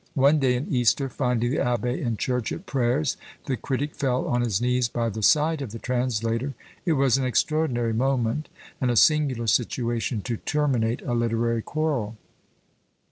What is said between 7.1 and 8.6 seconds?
an extraordinary moment,